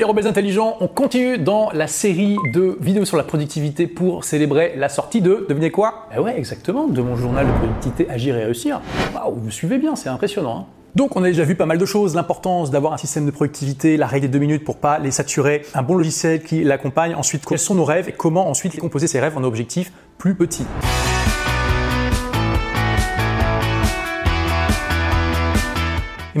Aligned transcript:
les 0.00 0.06
rebelles 0.06 0.26
intelligents, 0.26 0.78
on 0.80 0.88
continue 0.88 1.36
dans 1.36 1.70
la 1.72 1.86
série 1.86 2.38
de 2.54 2.78
vidéos 2.80 3.04
sur 3.04 3.18
la 3.18 3.22
productivité 3.22 3.86
pour 3.86 4.24
célébrer 4.24 4.72
la 4.76 4.88
sortie 4.88 5.20
de, 5.20 5.44
devinez 5.46 5.70
quoi? 5.70 6.06
Eh 6.16 6.18
ouais, 6.18 6.38
exactement, 6.38 6.86
de 6.86 7.02
mon 7.02 7.16
journal 7.16 7.46
de 7.46 7.52
productivité 7.52 8.08
Agir 8.08 8.34
et 8.38 8.44
réussir. 8.44 8.80
Waouh, 9.14 9.34
vous 9.34 9.50
suivez 9.50 9.76
bien, 9.76 9.94
c'est 9.96 10.08
impressionnant. 10.08 10.60
Hein 10.60 10.66
donc 10.94 11.14
on 11.16 11.22
a 11.22 11.26
déjà 11.26 11.44
vu 11.44 11.54
pas 11.54 11.66
mal 11.66 11.76
de 11.78 11.84
choses, 11.84 12.14
l'importance 12.14 12.70
d'avoir 12.70 12.94
un 12.94 12.96
système 12.96 13.26
de 13.26 13.30
productivité, 13.30 13.96
la 13.96 14.06
règle 14.06 14.26
des 14.26 14.32
deux 14.32 14.38
minutes 14.38 14.64
pour 14.64 14.78
pas 14.78 14.98
les 14.98 15.10
saturer, 15.10 15.62
un 15.74 15.82
bon 15.82 15.96
logiciel 15.96 16.42
qui 16.42 16.64
l'accompagne, 16.64 17.14
ensuite 17.14 17.44
quels 17.46 17.58
sont 17.58 17.74
nos 17.74 17.84
rêves 17.84 18.08
et 18.08 18.12
comment 18.12 18.48
ensuite 18.48 18.80
composer 18.80 19.06
ces 19.06 19.20
rêves 19.20 19.36
en 19.36 19.44
objectifs 19.44 19.92
plus 20.18 20.34
petits. 20.34 20.66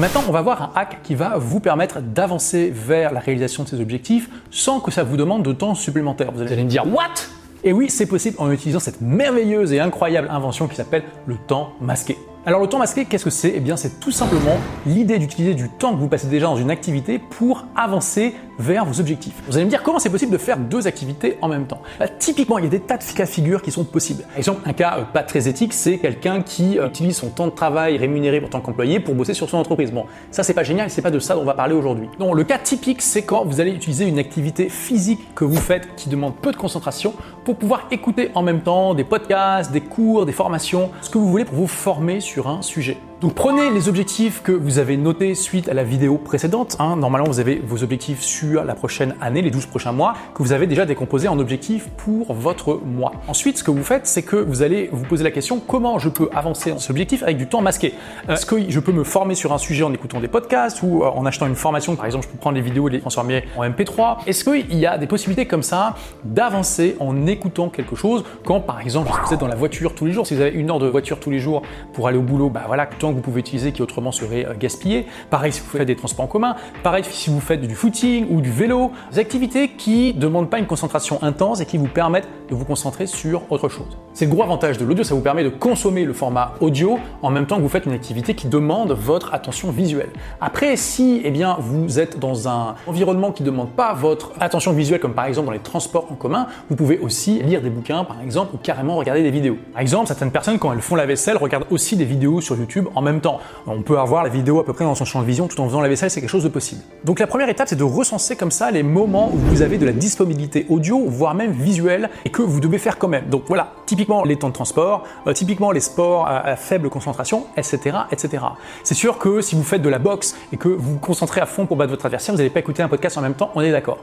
Maintenant, 0.00 0.22
on 0.26 0.32
va 0.32 0.40
voir 0.40 0.62
un 0.62 0.72
hack 0.74 1.02
qui 1.02 1.14
va 1.14 1.36
vous 1.36 1.60
permettre 1.60 2.00
d'avancer 2.00 2.72
vers 2.74 3.12
la 3.12 3.20
réalisation 3.20 3.64
de 3.64 3.68
ces 3.68 3.80
objectifs 3.80 4.30
sans 4.50 4.80
que 4.80 4.90
ça 4.90 5.04
vous 5.04 5.16
demande 5.16 5.44
de 5.44 5.52
temps 5.52 5.74
supplémentaire. 5.74 6.32
Vous 6.32 6.40
allez 6.40 6.64
me 6.64 6.70
dire, 6.70 6.86
what? 6.86 7.14
Et 7.62 7.72
oui, 7.74 7.90
c'est 7.90 8.06
possible 8.06 8.36
en 8.38 8.50
utilisant 8.50 8.80
cette 8.80 9.02
merveilleuse 9.02 9.74
et 9.74 9.80
incroyable 9.80 10.28
invention 10.30 10.66
qui 10.68 10.76
s'appelle 10.76 11.02
le 11.26 11.36
temps 11.36 11.74
masqué. 11.82 12.16
Alors 12.46 12.62
le 12.62 12.68
temps 12.68 12.78
masqué, 12.78 13.04
qu'est-ce 13.04 13.24
que 13.24 13.30
c'est? 13.30 13.52
Eh 13.54 13.60
bien 13.60 13.76
c'est 13.76 14.00
tout 14.00 14.12
simplement 14.12 14.56
l'idée 14.86 15.18
d'utiliser 15.18 15.52
du 15.52 15.68
temps 15.68 15.92
que 15.92 16.00
vous 16.00 16.08
passez 16.08 16.26
déjà 16.26 16.46
dans 16.46 16.56
une 16.56 16.70
activité 16.70 17.18
pour 17.18 17.66
avancer 17.76 18.34
vers 18.58 18.86
vos 18.86 18.98
objectifs. 18.98 19.34
Vous 19.46 19.56
allez 19.56 19.66
me 19.66 19.70
dire 19.70 19.82
comment 19.82 19.98
c'est 19.98 20.08
possible 20.08 20.32
de 20.32 20.38
faire 20.38 20.56
deux 20.56 20.86
activités 20.86 21.36
en 21.42 21.48
même 21.48 21.66
temps? 21.66 21.82
Typiquement, 22.18 22.56
il 22.56 22.64
y 22.64 22.66
a 22.66 22.70
des 22.70 22.80
tas 22.80 22.96
de 22.96 23.04
cas 23.04 23.24
de 23.24 23.28
figure 23.28 23.60
qui 23.60 23.70
sont 23.70 23.84
possibles. 23.84 24.22
Par 24.22 24.38
exemple, 24.38 24.62
un 24.64 24.72
cas 24.72 24.96
euh, 24.98 25.02
pas 25.02 25.22
très 25.22 25.48
éthique, 25.48 25.74
c'est 25.74 25.98
quelqu'un 25.98 26.40
qui 26.40 26.78
euh, 26.78 26.88
utilise 26.88 27.16
son 27.16 27.28
temps 27.28 27.46
de 27.46 27.52
travail 27.52 27.98
rémunéré 27.98 28.42
en 28.42 28.48
tant 28.48 28.60
qu'employé 28.60 29.00
pour 29.00 29.14
bosser 29.14 29.34
sur 29.34 29.50
son 29.50 29.58
entreprise. 29.58 29.92
Bon, 29.92 30.06
ça 30.30 30.42
c'est 30.42 30.54
pas 30.54 30.62
génial, 30.62 30.88
c'est 30.88 31.02
pas 31.02 31.10
de 31.10 31.18
ça 31.18 31.34
dont 31.34 31.42
on 31.42 31.44
va 31.44 31.54
parler 31.54 31.74
aujourd'hui. 31.74 32.08
Non, 32.18 32.32
le 32.32 32.44
cas 32.44 32.58
typique, 32.58 33.02
c'est 33.02 33.22
quand 33.22 33.44
vous 33.44 33.60
allez 33.60 33.72
utiliser 33.72 34.06
une 34.06 34.18
activité 34.18 34.70
physique 34.70 35.20
que 35.34 35.44
vous 35.44 35.60
faites 35.60 35.94
qui 35.94 36.08
demande 36.08 36.36
peu 36.36 36.52
de 36.52 36.56
concentration 36.56 37.12
pour 37.44 37.56
pouvoir 37.56 37.86
écouter 37.90 38.30
en 38.34 38.42
même 38.42 38.60
temps 38.60 38.94
des 38.94 39.04
podcasts, 39.04 39.72
des 39.72 39.82
cours, 39.82 40.24
des 40.24 40.32
formations, 40.32 40.90
ce 41.02 41.10
que 41.10 41.18
vous 41.18 41.28
voulez 41.28 41.44
pour 41.44 41.56
vous 41.56 41.66
former 41.66 42.20
sur 42.20 42.29
un 42.38 42.62
sujet. 42.62 42.96
Donc 43.20 43.34
prenez 43.34 43.68
les 43.68 43.90
objectifs 43.90 44.40
que 44.42 44.50
vous 44.50 44.78
avez 44.78 44.96
notés 44.96 45.34
suite 45.34 45.68
à 45.68 45.74
la 45.74 45.84
vidéo 45.84 46.16
précédente. 46.16 46.76
Hein. 46.78 46.96
Normalement, 46.96 47.26
vous 47.26 47.38
avez 47.38 47.60
vos 47.62 47.82
objectifs 47.82 48.22
sur 48.22 48.64
la 48.64 48.74
prochaine 48.74 49.14
année, 49.20 49.42
les 49.42 49.50
12 49.50 49.66
prochains 49.66 49.92
mois, 49.92 50.14
que 50.34 50.42
vous 50.42 50.52
avez 50.52 50.66
déjà 50.66 50.86
décomposés 50.86 51.28
en 51.28 51.38
objectifs 51.38 51.90
pour 51.98 52.32
votre 52.32 52.80
mois. 52.82 53.12
Ensuite, 53.28 53.58
ce 53.58 53.64
que 53.64 53.70
vous 53.70 53.84
faites, 53.84 54.06
c'est 54.06 54.22
que 54.22 54.36
vous 54.36 54.62
allez 54.62 54.88
vous 54.90 55.04
poser 55.04 55.22
la 55.22 55.30
question 55.30 55.60
comment 55.60 55.98
je 55.98 56.08
peux 56.08 56.30
avancer 56.34 56.70
dans 56.70 56.78
cet 56.78 56.92
objectif 56.92 57.22
avec 57.22 57.36
du 57.36 57.46
temps 57.46 57.60
masqué? 57.60 57.92
Euh, 58.30 58.32
Est-ce 58.32 58.46
que 58.46 58.56
je 58.70 58.80
peux 58.80 58.92
me 58.92 59.04
former 59.04 59.34
sur 59.34 59.52
un 59.52 59.58
sujet 59.58 59.82
en 59.82 59.92
écoutant 59.92 60.18
des 60.18 60.28
podcasts 60.28 60.82
ou 60.82 61.02
euh, 61.02 61.08
en 61.08 61.26
achetant 61.26 61.46
une 61.46 61.56
formation? 61.56 61.96
Par 61.96 62.06
exemple, 62.06 62.24
je 62.24 62.32
peux 62.32 62.38
prendre 62.38 62.56
les 62.56 62.62
vidéos 62.62 62.88
et 62.88 62.92
les 62.92 63.00
transformer 63.00 63.44
en 63.54 63.68
MP3. 63.68 64.20
Est-ce 64.26 64.44
qu'il 64.44 64.78
y 64.78 64.86
a 64.86 64.96
des 64.96 65.06
possibilités 65.06 65.44
comme 65.44 65.62
ça 65.62 65.94
d'avancer 66.24 66.96
en 67.00 67.26
écoutant 67.26 67.68
quelque 67.68 67.96
chose? 67.96 68.24
Quand, 68.46 68.60
par 68.60 68.80
exemple, 68.80 69.12
vous 69.26 69.34
êtes 69.34 69.40
dans 69.40 69.46
la 69.46 69.56
voiture 69.56 69.94
tous 69.94 70.06
les 70.06 70.12
jours 70.12 70.26
Si 70.26 70.34
vous 70.34 70.40
avez 70.40 70.52
une 70.52 70.70
heure 70.70 70.78
de 70.78 70.88
voiture 70.88 71.20
tous 71.20 71.30
les 71.30 71.38
jours 71.38 71.60
pour 71.92 72.08
aller 72.08 72.16
au 72.16 72.22
boulot, 72.22 72.48
bah 72.48 72.62
voilà, 72.66 72.86
que 73.10 73.16
vous 73.16 73.22
pouvez 73.22 73.40
utiliser 73.40 73.72
qui 73.72 73.82
autrement 73.82 74.12
serait 74.12 74.46
euh, 74.46 74.54
gaspillé. 74.58 75.06
Pareil 75.30 75.52
si 75.52 75.60
vous 75.60 75.66
faites 75.66 75.86
des 75.86 75.96
transports 75.96 76.24
en 76.24 76.28
commun. 76.28 76.56
Pareil 76.82 77.04
si 77.08 77.30
vous 77.30 77.40
faites 77.40 77.60
du 77.60 77.74
footing 77.74 78.26
ou 78.30 78.40
du 78.40 78.50
vélo. 78.50 78.92
Des 79.12 79.18
activités 79.18 79.68
qui 79.68 80.14
ne 80.14 80.20
demandent 80.20 80.50
pas 80.50 80.58
une 80.58 80.66
concentration 80.66 81.22
intense 81.22 81.60
et 81.60 81.66
qui 81.66 81.78
vous 81.78 81.88
permettent 81.88 82.28
de 82.48 82.54
vous 82.54 82.64
concentrer 82.64 83.06
sur 83.06 83.42
autre 83.50 83.68
chose. 83.68 83.96
C'est 84.12 84.24
le 84.26 84.30
gros 84.30 84.42
avantage 84.42 84.78
de 84.78 84.84
l'audio, 84.84 85.04
ça 85.04 85.14
vous 85.14 85.20
permet 85.20 85.44
de 85.44 85.48
consommer 85.48 86.04
le 86.04 86.12
format 86.12 86.54
audio 86.60 86.98
en 87.22 87.30
même 87.30 87.46
temps 87.46 87.56
que 87.56 87.62
vous 87.62 87.68
faites 87.68 87.86
une 87.86 87.92
activité 87.92 88.34
qui 88.34 88.48
demande 88.48 88.92
votre 88.92 89.32
attention 89.34 89.70
visuelle. 89.70 90.10
Après, 90.40 90.76
si 90.76 91.20
eh 91.24 91.30
bien, 91.30 91.56
vous 91.60 92.00
êtes 92.00 92.18
dans 92.18 92.48
un 92.48 92.74
environnement 92.86 93.32
qui 93.32 93.42
ne 93.42 93.50
demande 93.50 93.70
pas 93.70 93.94
votre 93.94 94.32
attention 94.40 94.72
visuelle, 94.72 95.00
comme 95.00 95.14
par 95.14 95.26
exemple 95.26 95.46
dans 95.46 95.52
les 95.52 95.60
transports 95.60 96.06
en 96.10 96.14
commun, 96.14 96.46
vous 96.68 96.76
pouvez 96.76 96.98
aussi 96.98 97.42
lire 97.42 97.62
des 97.62 97.70
bouquins 97.70 98.04
par 98.04 98.20
exemple 98.20 98.54
ou 98.54 98.58
carrément 98.58 98.96
regarder 98.96 99.22
des 99.22 99.30
vidéos. 99.30 99.56
Par 99.72 99.80
exemple, 99.80 100.08
certaines 100.08 100.30
personnes 100.30 100.58
quand 100.58 100.72
elles 100.72 100.80
font 100.80 100.96
la 100.96 101.06
vaisselle 101.06 101.36
regardent 101.36 101.66
aussi 101.70 101.96
des 101.96 102.04
vidéos 102.04 102.40
sur 102.40 102.56
YouTube 102.56 102.86
en 102.94 102.99
même 103.02 103.20
temps. 103.20 103.40
On 103.66 103.82
peut 103.82 103.98
avoir 103.98 104.22
la 104.22 104.28
vidéo 104.28 104.60
à 104.60 104.64
peu 104.64 104.72
près 104.72 104.84
dans 104.84 104.94
son 104.94 105.04
champ 105.04 105.20
de 105.20 105.26
vision 105.26 105.48
tout 105.48 105.60
en 105.60 105.66
faisant 105.66 105.80
la 105.80 105.88
vaisselle, 105.88 106.10
c'est 106.10 106.20
quelque 106.20 106.30
chose 106.30 106.44
de 106.44 106.48
possible. 106.48 106.82
Donc 107.04 107.18
la 107.20 107.26
première 107.26 107.48
étape, 107.48 107.68
c'est 107.68 107.76
de 107.76 107.84
recenser 107.84 108.36
comme 108.36 108.50
ça 108.50 108.70
les 108.70 108.82
moments 108.82 109.30
où 109.32 109.36
vous 109.36 109.62
avez 109.62 109.78
de 109.78 109.86
la 109.86 109.92
disponibilité 109.92 110.66
audio, 110.68 111.04
voire 111.06 111.34
même 111.34 111.52
visuelle, 111.52 112.10
et 112.24 112.30
que 112.30 112.42
vous 112.42 112.60
devez 112.60 112.78
faire 112.78 112.98
quand 112.98 113.08
même. 113.08 113.28
Donc 113.28 113.44
voilà, 113.48 113.72
typiquement 113.86 114.24
les 114.24 114.36
temps 114.36 114.48
de 114.48 114.54
transport, 114.54 115.04
euh, 115.26 115.32
typiquement 115.32 115.70
les 115.70 115.80
sports 115.80 116.26
à, 116.26 116.56
faible 116.56 116.90
concentration, 116.90 117.46
etc., 117.56 117.96
etc. 118.10 118.44
C'est 118.84 118.94
sûr 118.94 119.18
que 119.18 119.40
si 119.40 119.54
vous 119.54 119.62
faites 119.62 119.82
de 119.82 119.88
la 119.88 119.98
boxe 119.98 120.36
et 120.52 120.56
que 120.56 120.68
vous 120.68 120.94
vous 120.94 120.98
concentrez 120.98 121.40
à 121.40 121.46
fond 121.46 121.66
pour 121.66 121.76
battre 121.76 121.90
votre 121.90 122.06
adversaire, 122.06 122.34
vous 122.34 122.38
n'allez 122.38 122.50
pas 122.50 122.60
écouter 122.60 122.82
un 122.82 122.88
podcast 122.88 123.16
en 123.18 123.22
même 123.22 123.34
temps, 123.34 123.50
on 123.54 123.60
est 123.60 123.72
d'accord. 123.72 123.98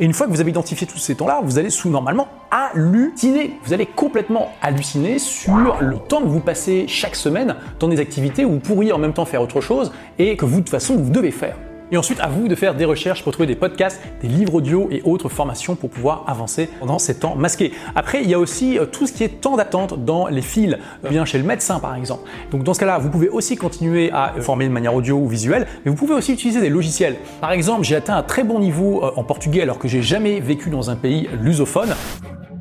Et 0.00 0.06
une 0.06 0.14
fois 0.14 0.26
que 0.26 0.32
vous 0.32 0.40
avez 0.40 0.50
identifié 0.50 0.86
tous 0.86 0.96
ces 0.96 1.14
temps-là, 1.14 1.42
vous 1.44 1.58
allez 1.58 1.68
sous 1.68 1.90
normalement 1.90 2.28
halluciner. 2.50 3.58
Vous 3.64 3.74
allez 3.74 3.84
complètement 3.84 4.50
halluciner 4.62 5.18
sur 5.18 5.76
le 5.78 5.98
temps 5.98 6.22
que 6.22 6.26
vous 6.26 6.40
passez 6.40 6.86
chaque 6.88 7.14
semaine 7.14 7.56
dans 7.78 7.88
des 7.88 8.00
activités 8.00 8.46
où 8.46 8.52
vous 8.52 8.60
pourriez 8.60 8.92
en 8.92 8.98
même 8.98 9.12
temps 9.12 9.26
faire 9.26 9.42
autre 9.42 9.60
chose 9.60 9.92
et 10.18 10.38
que 10.38 10.46
vous, 10.46 10.60
de 10.60 10.60
toute 10.60 10.70
façon, 10.70 10.96
vous 10.96 11.10
devez 11.10 11.30
faire. 11.30 11.54
Et 11.92 11.96
ensuite, 11.96 12.20
à 12.20 12.28
vous 12.28 12.46
de 12.46 12.54
faire 12.54 12.76
des 12.76 12.84
recherches 12.84 13.24
pour 13.24 13.32
trouver 13.32 13.48
des 13.48 13.56
podcasts, 13.56 14.00
des 14.22 14.28
livres 14.28 14.54
audio 14.54 14.86
et 14.92 15.02
autres 15.02 15.28
formations 15.28 15.74
pour 15.74 15.90
pouvoir 15.90 16.22
avancer 16.28 16.68
pendant 16.78 17.00
ces 17.00 17.18
temps 17.18 17.34
masqués. 17.34 17.72
Après, 17.96 18.22
il 18.22 18.30
y 18.30 18.34
a 18.34 18.38
aussi 18.38 18.78
euh, 18.78 18.86
tout 18.86 19.08
ce 19.08 19.12
qui 19.12 19.24
est 19.24 19.40
temps 19.40 19.56
d'attente 19.56 20.04
dans 20.04 20.28
les 20.28 20.42
fils, 20.42 20.78
euh, 21.04 21.08
bien 21.08 21.24
chez 21.24 21.38
le 21.38 21.44
médecin 21.44 21.80
par 21.80 21.96
exemple. 21.96 22.30
Donc 22.52 22.62
dans 22.62 22.74
ce 22.74 22.80
cas-là, 22.80 22.98
vous 22.98 23.10
pouvez 23.10 23.28
aussi 23.28 23.56
continuer 23.56 24.12
à 24.12 24.34
euh, 24.36 24.40
former 24.40 24.68
de 24.68 24.72
manière 24.72 24.94
audio 24.94 25.16
ou 25.18 25.26
visuelle, 25.26 25.66
mais 25.84 25.90
vous 25.90 25.96
pouvez 25.96 26.14
aussi 26.14 26.32
utiliser 26.32 26.60
des 26.60 26.68
logiciels. 26.68 27.16
Par 27.40 27.50
exemple, 27.50 27.82
j'ai 27.82 27.96
atteint 27.96 28.16
un 28.16 28.22
très 28.22 28.44
bon 28.44 28.60
niveau 28.60 29.02
en 29.02 29.24
portugais 29.24 29.62
alors 29.62 29.80
que 29.80 29.88
j'ai 29.88 30.02
jamais 30.02 30.38
vécu 30.38 30.70
dans 30.70 30.90
un 30.90 30.96
pays 30.96 31.28
lusophone. 31.40 31.92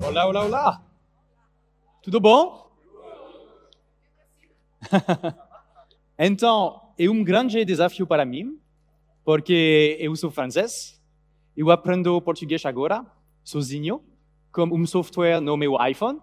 Hola, 0.08 0.28
hola, 0.28 0.46
hola. 0.46 0.82
Tudo 2.02 2.20
bom? 2.20 2.66
então, 6.18 6.82
é 6.98 7.08
um 7.08 7.24
grande 7.24 7.64
desafio 7.64 8.08
para 8.08 8.26
mim 8.26 8.58
porque 9.30 9.96
eu 10.00 10.16
sou 10.16 10.32
francês, 10.32 11.00
eu 11.56 11.70
aprendo 11.70 12.20
português 12.20 12.66
agora, 12.66 13.06
sozinho, 13.44 14.02
com 14.52 14.64
um 14.64 14.88
software 14.88 15.40
no 15.40 15.56
meu 15.56 15.78
iPhone, 15.88 16.18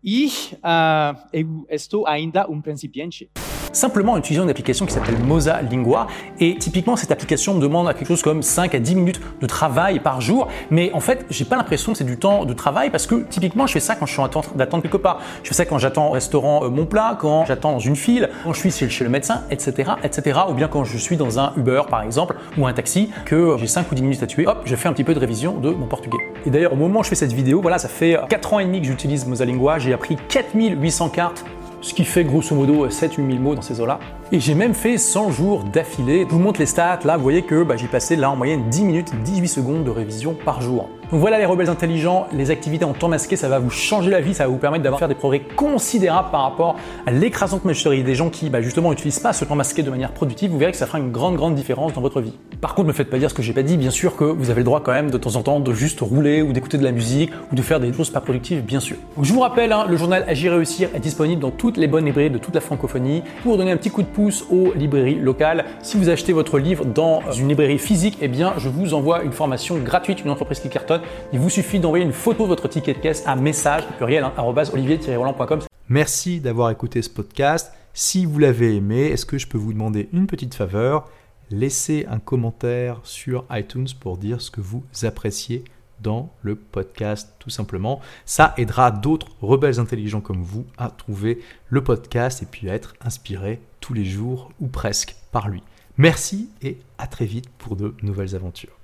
e 0.00 0.28
uh, 0.58 1.28
eu 1.32 1.66
estou 1.68 2.06
ainda 2.06 2.48
um 2.48 2.60
principiante. 2.60 3.28
Simplement 3.72 4.12
en 4.12 4.18
utilisant 4.18 4.44
une 4.44 4.50
application 4.50 4.86
qui 4.86 4.92
s'appelle 4.92 5.18
Moza 5.18 5.62
Lingua. 5.62 6.06
Et 6.38 6.56
typiquement, 6.56 6.96
cette 6.96 7.12
application 7.12 7.54
me 7.54 7.60
demande 7.60 7.86
quelque 7.94 8.08
chose 8.08 8.22
comme 8.22 8.42
5 8.42 8.74
à 8.74 8.78
10 8.78 8.94
minutes 8.94 9.20
de 9.40 9.46
travail 9.46 10.00
par 10.00 10.20
jour. 10.20 10.48
Mais 10.70 10.90
en 10.92 11.00
fait, 11.00 11.26
j'ai 11.30 11.44
pas 11.44 11.56
l'impression 11.56 11.92
que 11.92 11.98
c'est 11.98 12.04
du 12.04 12.16
temps 12.16 12.44
de 12.44 12.52
travail 12.52 12.90
parce 12.90 13.06
que 13.06 13.16
typiquement, 13.28 13.66
je 13.66 13.72
fais 13.72 13.80
ça 13.80 13.94
quand 13.94 14.06
je 14.06 14.12
suis 14.12 14.20
en 14.20 14.24
attente 14.24 14.56
d'attendre 14.56 14.82
quelque 14.82 14.96
part. 14.96 15.20
Je 15.42 15.48
fais 15.48 15.54
ça 15.54 15.64
quand 15.64 15.78
j'attends 15.78 16.08
au 16.08 16.12
restaurant 16.12 16.64
euh, 16.64 16.68
mon 16.68 16.86
plat, 16.86 17.16
quand 17.20 17.44
j'attends 17.46 17.72
dans 17.72 17.78
une 17.78 17.96
file, 17.96 18.30
quand 18.44 18.52
je 18.52 18.68
suis 18.68 18.90
chez, 18.90 19.04
le 19.04 19.10
médecin, 19.10 19.42
etc., 19.50 19.92
etc. 20.02 20.40
Ou 20.48 20.54
bien 20.54 20.68
quand 20.68 20.84
je 20.84 20.96
suis 20.98 21.16
dans 21.16 21.38
un 21.38 21.52
Uber, 21.56 21.82
par 21.88 22.02
exemple, 22.02 22.36
ou 22.56 22.66
un 22.66 22.72
taxi, 22.72 23.10
que 23.24 23.56
j'ai 23.58 23.66
5 23.66 23.90
ou 23.90 23.94
10 23.94 24.02
minutes 24.02 24.22
à 24.22 24.26
tuer, 24.26 24.46
hop, 24.46 24.62
je 24.64 24.76
fais 24.76 24.88
un 24.88 24.92
petit 24.92 25.04
peu 25.04 25.14
de 25.14 25.18
révision 25.18 25.58
de 25.58 25.70
mon 25.70 25.86
portugais. 25.86 26.18
Et 26.46 26.50
d'ailleurs, 26.50 26.72
au 26.72 26.76
moment 26.76 27.00
où 27.00 27.04
je 27.04 27.08
fais 27.08 27.14
cette 27.14 27.32
vidéo, 27.32 27.60
voilà, 27.60 27.78
ça 27.78 27.88
fait 27.88 28.18
4 28.28 28.54
ans 28.54 28.58
et 28.58 28.64
demi 28.64 28.80
que 28.80 28.86
j'utilise 28.86 29.26
Moza 29.26 29.44
Lingua. 29.44 29.78
J'ai 29.78 29.92
appris 29.92 30.16
4800 30.28 31.08
cartes 31.10 31.44
ce 31.80 31.94
qui 31.94 32.04
fait 32.04 32.24
grosso 32.24 32.54
modo 32.54 32.88
7-8 32.88 33.16
000 33.16 33.42
mots 33.42 33.54
dans 33.54 33.62
ces 33.62 33.80
eaux-là. 33.80 33.98
Et 34.32 34.40
j'ai 34.40 34.54
même 34.54 34.74
fait 34.74 34.98
100 34.98 35.30
jours 35.30 35.64
d'affilée. 35.64 36.26
Je 36.28 36.34
vous 36.34 36.38
montre 36.38 36.60
les 36.60 36.66
stats, 36.66 37.00
là 37.04 37.16
vous 37.16 37.22
voyez 37.22 37.42
que 37.42 37.62
bah, 37.62 37.76
j'ai 37.76 37.88
passé 37.88 38.16
là 38.16 38.30
en 38.30 38.36
moyenne 38.36 38.68
10 38.68 38.84
minutes, 38.84 39.12
18 39.24 39.48
secondes 39.48 39.84
de 39.84 39.90
révision 39.90 40.34
par 40.44 40.60
jour. 40.60 40.88
Donc 41.10 41.18
voilà 41.18 41.40
les 41.40 41.44
rebelles 41.44 41.70
intelligents, 41.70 42.28
les 42.32 42.52
activités 42.52 42.84
en 42.84 42.92
temps 42.92 43.08
masqué, 43.08 43.34
ça 43.34 43.48
va 43.48 43.58
vous 43.58 43.68
changer 43.68 44.12
la 44.12 44.20
vie, 44.20 44.32
ça 44.32 44.44
va 44.44 44.50
vous 44.50 44.58
permettre 44.58 44.84
d'avoir 44.84 45.00
faire 45.00 45.08
des 45.08 45.16
progrès 45.16 45.40
considérables 45.40 46.30
par 46.30 46.42
rapport 46.42 46.76
à 47.04 47.10
l'écrasante 47.10 47.64
majorité 47.64 48.04
des 48.04 48.14
gens 48.14 48.30
qui 48.30 48.48
bah, 48.48 48.62
justement 48.62 48.90
n'utilisent 48.90 49.18
pas 49.18 49.32
ce 49.32 49.44
temps 49.44 49.56
masqué 49.56 49.82
de 49.82 49.90
manière 49.90 50.12
productive. 50.12 50.52
Vous 50.52 50.58
verrez 50.58 50.70
que 50.70 50.78
ça 50.78 50.86
fera 50.86 51.00
une 51.00 51.10
grande 51.10 51.34
grande 51.34 51.56
différence 51.56 51.94
dans 51.94 52.00
votre 52.00 52.20
vie. 52.20 52.34
Par 52.60 52.76
contre, 52.76 52.86
ne 52.86 52.92
me 52.92 52.96
faites 52.96 53.10
pas 53.10 53.18
dire 53.18 53.28
ce 53.28 53.34
que 53.34 53.42
j'ai 53.42 53.52
pas 53.52 53.64
dit. 53.64 53.76
Bien 53.76 53.90
sûr 53.90 54.14
que 54.14 54.22
vous 54.22 54.50
avez 54.50 54.60
le 54.60 54.64
droit 54.64 54.82
quand 54.84 54.92
même 54.92 55.10
de 55.10 55.18
temps 55.18 55.34
en 55.34 55.42
temps 55.42 55.58
de 55.58 55.72
juste 55.72 55.98
rouler 56.00 56.42
ou 56.42 56.52
d'écouter 56.52 56.78
de 56.78 56.84
la 56.84 56.92
musique 56.92 57.32
ou 57.50 57.56
de 57.56 57.62
faire 57.62 57.80
des 57.80 57.92
choses 57.92 58.10
pas 58.10 58.20
productives, 58.20 58.62
bien 58.62 58.78
sûr. 58.78 58.96
Donc 59.16 59.24
je 59.24 59.32
vous 59.32 59.40
rappelle, 59.40 59.72
hein, 59.72 59.86
le 59.88 59.96
journal 59.96 60.24
Agir 60.28 60.52
réussir 60.52 60.90
est 60.94 61.00
disponible 61.00 61.42
dans 61.42 61.50
toutes 61.50 61.76
les 61.76 61.88
bonnes 61.88 62.04
librairies 62.04 62.30
de 62.30 62.38
toute 62.38 62.54
la 62.54 62.60
francophonie 62.60 63.24
pour 63.42 63.56
donner 63.58 63.72
un 63.72 63.76
petit 63.76 63.90
coup 63.90 64.02
de 64.02 64.06
pouce 64.06 64.46
aux 64.48 64.72
librairies 64.74 65.18
locales. 65.18 65.64
Si 65.82 65.96
vous 65.96 66.08
achetez 66.08 66.32
votre 66.32 66.60
livre 66.60 66.84
dans 66.84 67.20
une 67.36 67.48
librairie 67.48 67.78
physique, 67.78 68.18
eh 68.20 68.28
bien 68.28 68.54
je 68.58 68.68
vous 68.68 68.94
envoie 68.94 69.24
une 69.24 69.32
formation 69.32 69.76
gratuite, 69.78 70.24
une 70.24 70.30
entreprise 70.30 70.60
qui 70.60 70.68
cartonne. 70.68 70.99
Il 71.32 71.38
vous 71.38 71.50
suffit 71.50 71.78
d'envoyer 71.78 72.04
une 72.04 72.12
photo 72.12 72.44
de 72.44 72.48
votre 72.48 72.68
ticket 72.68 72.94
de 72.94 72.98
caisse 72.98 73.22
à 73.26 73.36
message 73.36 73.86
pluriel 73.96 74.24
hein, 74.24 74.32
olivier-roland.com. 74.36 75.60
Merci 75.88 76.40
d'avoir 76.40 76.70
écouté 76.70 77.02
ce 77.02 77.10
podcast. 77.10 77.72
Si 77.92 78.24
vous 78.24 78.38
l'avez 78.38 78.76
aimé, 78.76 79.06
est-ce 79.06 79.26
que 79.26 79.38
je 79.38 79.46
peux 79.46 79.58
vous 79.58 79.72
demander 79.72 80.08
une 80.12 80.26
petite 80.26 80.54
faveur? 80.54 81.08
Laissez 81.50 82.06
un 82.08 82.20
commentaire 82.20 83.00
sur 83.02 83.44
iTunes 83.50 83.88
pour 83.98 84.16
dire 84.16 84.40
ce 84.40 84.50
que 84.52 84.60
vous 84.60 84.84
appréciez 85.02 85.64
dans 86.00 86.32
le 86.42 86.54
podcast 86.54 87.34
tout 87.38 87.50
simplement. 87.50 88.00
Ça 88.24 88.54
aidera 88.56 88.90
d'autres 88.90 89.28
rebelles 89.42 89.80
intelligents 89.80 90.20
comme 90.20 90.42
vous 90.42 90.64
à 90.78 90.90
trouver 90.90 91.40
le 91.68 91.82
podcast 91.82 92.42
et 92.42 92.46
puis 92.46 92.70
à 92.70 92.74
être 92.74 92.94
inspirés 93.00 93.60
tous 93.80 93.94
les 93.94 94.04
jours 94.04 94.50
ou 94.60 94.68
presque 94.68 95.16
par 95.32 95.48
lui. 95.48 95.62
Merci 95.96 96.50
et 96.62 96.78
à 96.98 97.06
très 97.06 97.26
vite 97.26 97.48
pour 97.58 97.76
de 97.76 97.94
nouvelles 98.02 98.34
aventures. 98.34 98.79